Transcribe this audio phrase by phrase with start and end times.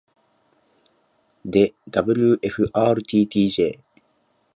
[1.45, 3.79] で ｗｆｒｔｔｊ